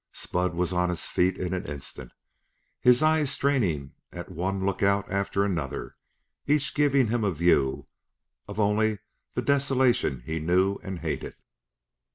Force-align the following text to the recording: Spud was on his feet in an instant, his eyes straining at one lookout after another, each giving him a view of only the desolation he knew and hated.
Spud 0.13 0.55
was 0.55 0.73
on 0.73 0.89
his 0.89 1.05
feet 1.05 1.37
in 1.37 1.53
an 1.53 1.67
instant, 1.67 2.11
his 2.79 3.03
eyes 3.03 3.29
straining 3.29 3.93
at 4.11 4.31
one 4.31 4.65
lookout 4.65 5.07
after 5.11 5.43
another, 5.43 5.95
each 6.47 6.73
giving 6.73 7.09
him 7.09 7.23
a 7.23 7.29
view 7.31 7.85
of 8.47 8.59
only 8.59 8.97
the 9.35 9.43
desolation 9.43 10.21
he 10.25 10.39
knew 10.39 10.79
and 10.81 11.01
hated. 11.01 11.35